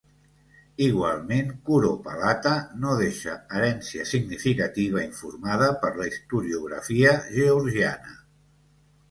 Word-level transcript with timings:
Igualment 0.83 1.51
curopalata, 1.67 2.53
no 2.85 2.95
deixa 3.01 3.35
herència 3.59 4.07
significativa 4.13 5.05
informada 5.09 5.69
per 5.85 5.93
la 6.01 6.09
historiografia 6.15 7.15
georgiana. 7.39 8.19